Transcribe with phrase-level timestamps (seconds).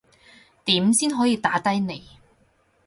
[0.65, 2.03] 點先可以打低你